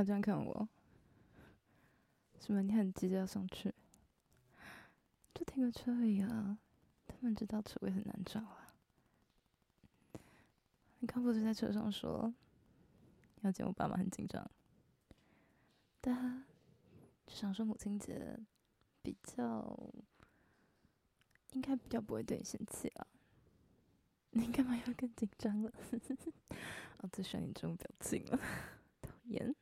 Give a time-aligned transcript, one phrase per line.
[0.00, 0.66] 他这样看我？
[2.38, 2.62] 什么？
[2.62, 3.70] 你很急着要上去？
[5.34, 6.58] 就停个车而已啊！
[7.06, 8.74] 他们知道车位很难找啊。
[11.00, 12.32] 你刚不是在车上说
[13.42, 14.50] 要见我爸妈很紧张？
[16.00, 16.46] 对啊，
[17.26, 18.40] 就想说母亲节
[19.02, 19.78] 比较
[21.52, 23.06] 应该比较不会对你生气啊。
[24.32, 25.70] 你干嘛要更紧张了？
[27.02, 28.40] 我最喜欢你这种表情了，
[29.02, 29.54] 讨厌，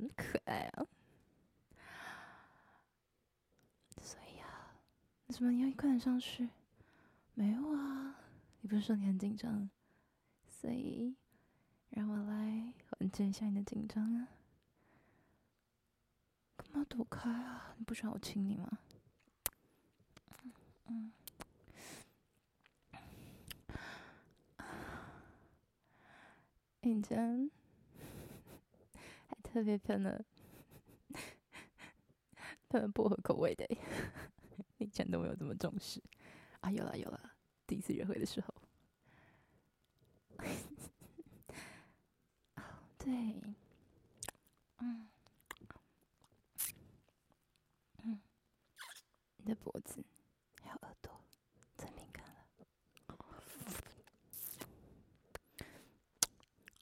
[0.00, 0.86] 很可爱啊？
[4.02, 4.74] 所以啊，
[5.26, 6.48] 为什么你要快点上去？
[7.34, 8.16] 没有啊，
[8.60, 9.68] 你不是说你很紧张？
[10.48, 11.16] 所以，
[11.90, 14.28] 让我来缓解一下你的紧张啊！
[16.56, 17.74] 干嘛躲开啊？
[17.78, 18.78] 你不喜欢我亲你吗？
[20.86, 21.12] 嗯，
[26.80, 27.50] 你今天还
[29.52, 30.24] 特别喷了
[32.68, 33.66] 喷了薄荷口味的，
[34.78, 36.00] 以前都没有这么重视
[36.60, 36.70] 啊！
[36.70, 37.32] 有了有了，
[37.66, 38.54] 第一次约会的时候。
[42.96, 43.42] 对，
[44.78, 45.10] 嗯，
[48.04, 48.20] 嗯，
[49.38, 50.04] 你的脖子
[50.62, 51.10] 还有耳朵
[51.76, 52.46] 最敏感了，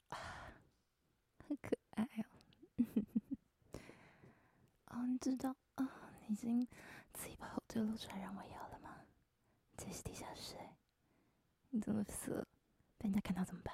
[0.09, 0.53] 啊，
[1.47, 2.25] 很可爱哦。
[4.91, 6.11] 哦，你知道啊，
[6.49, 6.67] 你已经
[7.13, 9.05] 自己把后腿露出来让我咬了吗？
[9.77, 10.55] 这是地下室，
[11.69, 12.45] 你这么色。
[12.97, 13.73] 被人家看到怎么办？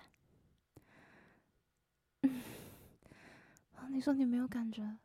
[2.22, 2.44] 嗯，
[3.76, 5.00] 啊，你说你没有感觉，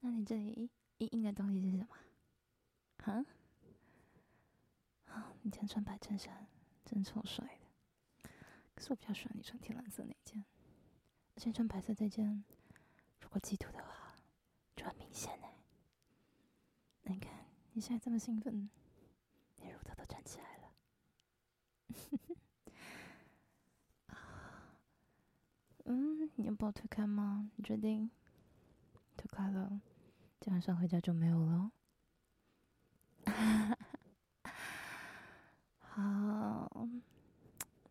[0.00, 1.96] 那你这里硬硬的东西是什么？
[2.98, 3.26] 啊？
[5.06, 6.46] 啊，你今天穿白衬衫，
[6.84, 8.30] 真超帅的。
[8.76, 10.44] 可是我比较喜欢你穿天蓝色那件，
[11.34, 12.44] 而且穿白色这件，
[13.20, 14.14] 如果记图的话，
[14.76, 15.45] 就很明显。
[17.08, 18.68] 你看，你现在这么兴奋，
[19.58, 20.74] 你乳头都站起来了。
[25.84, 27.48] 嗯，你要帮我推开吗？
[27.54, 28.10] 你决定
[29.16, 29.80] 推开了，
[30.40, 31.70] 今晚上回家就没有了。
[35.78, 36.88] 好，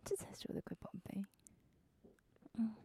[0.04, 1.26] 这才是我的乖宝贝。
[2.56, 2.76] 嗯，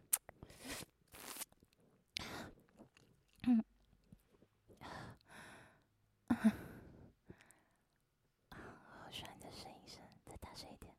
[8.50, 10.94] 好喜欢你的声音声，再大声一点。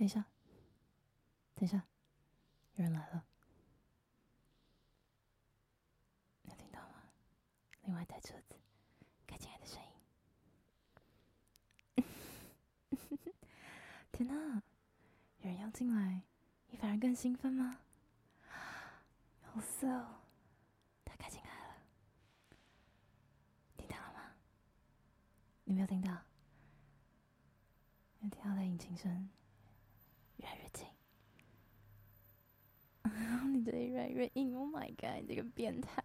[0.00, 0.24] 等一下，
[1.54, 1.84] 等一下。
[2.76, 3.26] 有人来了，
[6.44, 7.12] 能听到吗？
[7.82, 8.56] 另外一台车子
[9.26, 9.78] 开进来的声
[11.96, 12.04] 音。
[14.10, 14.62] 天哪，
[15.42, 16.22] 有人要进来，
[16.68, 17.80] 你反而更兴奋吗？
[19.42, 20.22] 好色哦！
[21.04, 21.74] 他开进来了，
[23.76, 24.32] 听到了吗？
[25.64, 26.10] 你没有听到？
[28.20, 29.28] 有听到的引擎声
[30.36, 30.86] 越来越近。
[33.52, 35.22] 你这里越硬，Oh my god！
[35.22, 36.02] 你这个变态。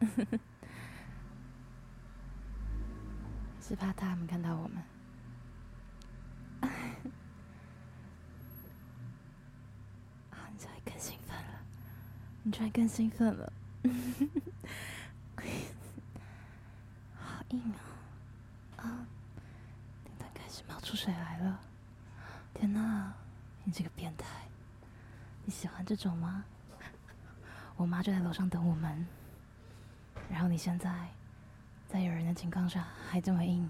[3.60, 4.82] 是怕他们看到我们。
[12.44, 13.52] 你居然更兴奋了，
[17.16, 17.82] 好硬啊！
[18.76, 19.06] 啊，
[20.04, 21.58] 顶端开始冒出水来了！
[22.54, 23.12] 天哪，
[23.64, 24.26] 你这个变态！
[25.44, 26.44] 你喜欢这种吗？
[27.74, 29.04] 我妈就在楼上等我们，
[30.30, 31.08] 然后你现在
[31.88, 33.68] 在有人的情况下还这么硬，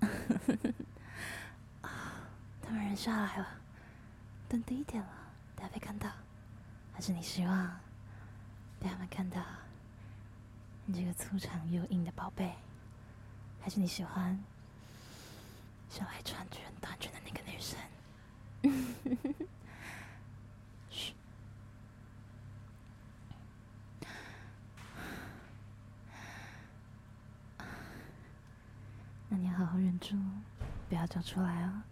[1.82, 1.88] 啊！
[2.60, 3.46] 他们人下来了，
[4.48, 5.08] 等低一点了，
[5.54, 6.10] 等下被看到。
[6.96, 7.78] 还是你希望
[8.80, 9.38] 被他们看到
[10.86, 12.54] 你这个粗长又硬的宝贝？
[13.60, 14.42] 还是你喜欢
[15.90, 17.78] 小孩穿裙短裙的那个女生？
[20.88, 21.12] 嘘，
[29.28, 30.16] 那你要好好忍住，
[30.88, 31.82] 不要叫出来哦。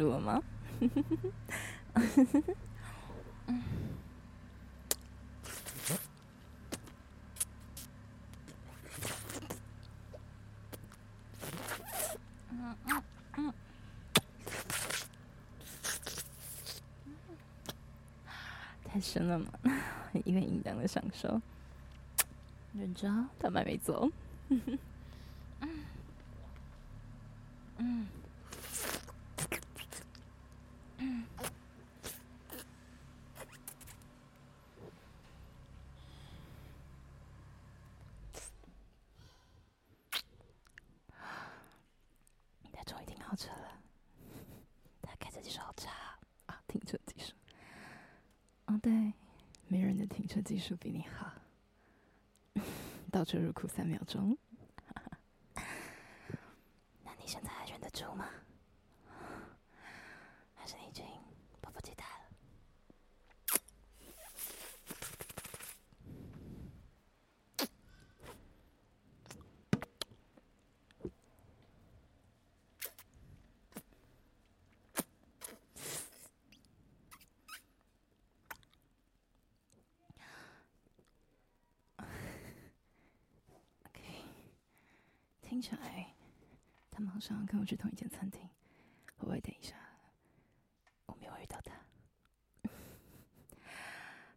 [0.00, 0.42] 住了吗？
[18.84, 19.46] 太深了吗？
[20.24, 21.42] 一个应当的享受。
[22.72, 24.10] 认真，他们还没走。
[48.82, 49.12] 对，
[49.68, 51.30] 没人的停车技术比你好，
[53.12, 54.38] 倒车入库三秒钟。
[55.54, 58.26] 那你现在还忍得住吗？
[60.54, 61.04] 还是你已经
[61.60, 62.10] 迫不及待了？
[85.50, 86.14] 听起来，
[86.92, 88.40] 他们好像跟我去同一间餐厅。
[89.16, 89.74] 会不会等一下，
[91.06, 91.74] 我没有遇到他？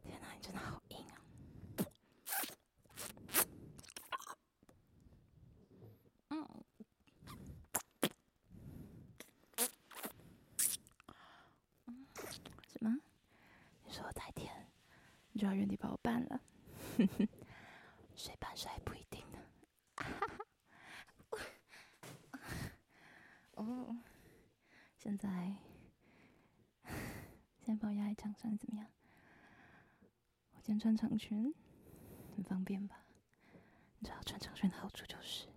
[0.01, 1.21] 天哪，你真的好硬啊！
[6.29, 6.63] 嗯，
[12.67, 12.99] 什么？
[13.85, 14.51] 你说我太甜，
[15.31, 16.41] 你就要原地把我办了？
[18.15, 19.23] 谁办谁不一定。
[23.65, 23.95] 哦，
[24.97, 25.55] 现在
[27.61, 28.85] 先把我压在墙上怎么样？
[30.51, 31.53] 我今天穿长裙，
[32.35, 33.05] 很方便吧？
[33.99, 35.47] 你知道穿长裙的好处就是，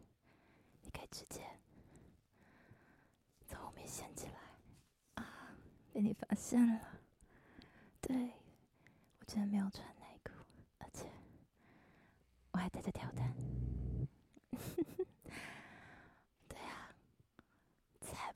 [0.82, 1.42] 你可以直接
[3.48, 4.38] 从后面掀起来。
[5.14, 5.56] 啊，
[5.92, 7.00] 被你发现了。
[8.00, 8.34] 对，
[9.18, 10.30] 我今天没有穿内裤，
[10.78, 11.10] 而且
[12.52, 13.34] 我还带着吊带。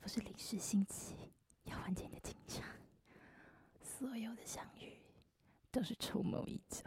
[0.13, 1.15] 是临时兴起
[1.63, 2.61] 要缓解你的紧张，
[3.81, 4.97] 所有的相遇
[5.71, 6.83] 都是筹谋已久。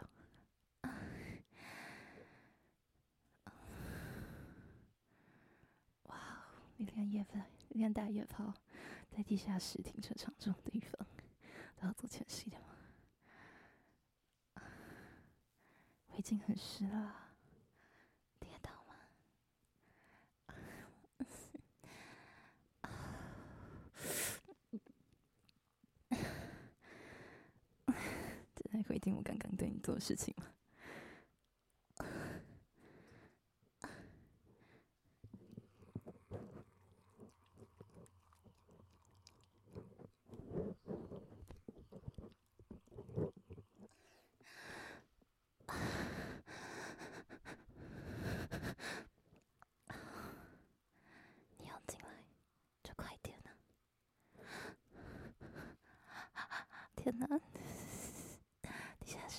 [6.03, 6.45] 哇，
[6.77, 8.53] 你连夜飞，连大夜跑，
[9.09, 11.07] 在地下室停车场这种地方
[11.77, 12.67] 都要做前戏的吗？
[16.09, 17.24] 我已经很湿了。
[28.87, 30.45] 回听我刚刚对你做的事情吗？
[51.57, 52.07] 你要进来
[52.83, 53.49] 就快点呢！
[56.95, 57.41] 天哪！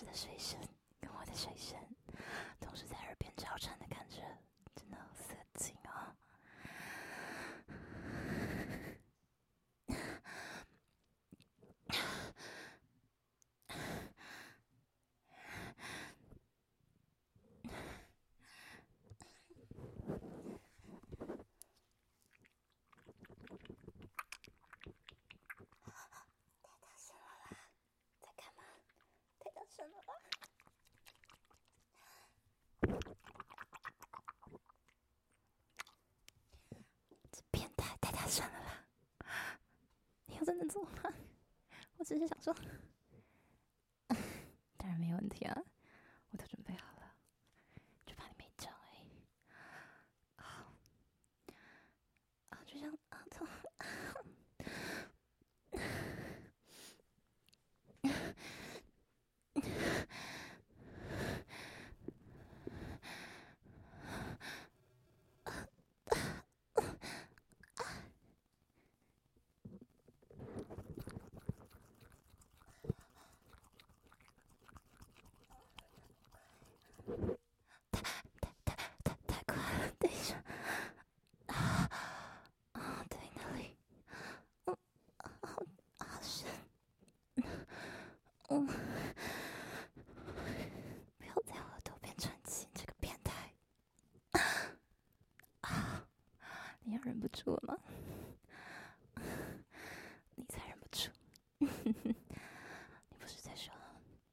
[0.05, 0.61] 的水声
[1.01, 1.79] 跟我的水声
[2.61, 4.23] 同时在耳边交缠的感觉，
[4.75, 6.15] 真的好色情哦！
[29.69, 29.99] 什么？
[37.31, 37.71] 这变
[38.27, 38.85] 算了吧？
[40.27, 41.13] 你要真的做吗？
[41.99, 42.55] 我只是想说，
[44.77, 45.63] 当然没问题啊，
[97.27, 97.77] 不住了吗？
[100.37, 101.11] 你才忍不住。
[101.59, 101.67] 你
[103.19, 103.75] 不是在说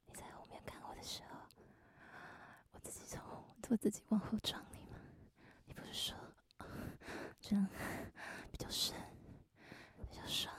[0.06, 1.36] 你在后面看我的时候，
[2.72, 3.20] 我自己从
[3.68, 4.98] 我自己往后撞你吗？
[5.64, 6.16] 你不是说
[7.40, 7.66] 这样
[8.52, 8.94] 比较深，
[10.08, 10.54] 比较爽？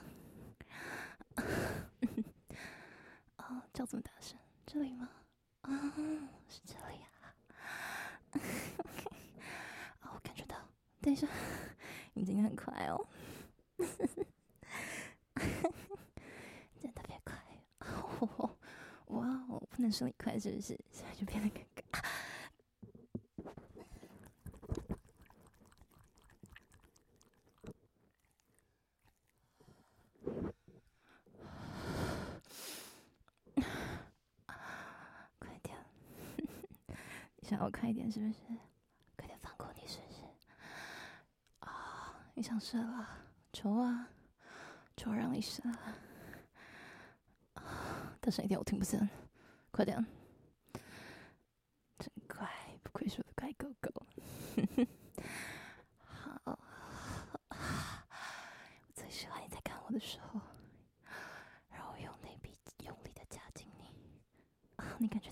[3.38, 5.08] 哦，叫这么大声，这里吗？
[5.62, 5.70] 啊、
[6.48, 7.06] 是这里啊。
[10.02, 10.56] 哦，我感觉到，
[11.00, 11.26] 等一下，
[12.16, 13.06] 已经很快哦。
[16.80, 17.36] 真的特别快，
[17.80, 18.56] 哦，
[19.06, 20.78] 哇，我不能说你快，是不是？
[20.90, 22.02] 现在就变得尴尬。
[35.38, 35.76] 快点，
[37.36, 38.34] 你想要快一点，是不是？
[39.16, 40.22] 快点放过你，是不是？
[41.60, 43.08] 啊、哦，你想射了？
[43.50, 44.10] 求啊！
[44.94, 45.62] 求让你射！
[48.20, 49.08] 大声一点，我听不见。
[49.70, 50.04] 快点！
[51.98, 52.46] 真乖，
[52.82, 54.06] 不愧是我的乖狗狗。
[56.04, 56.58] 好，
[57.48, 60.38] 我最喜欢你在看我的时候，
[61.70, 64.20] 让我用内壁用力的夹紧你。
[64.76, 65.30] 啊， 你感觉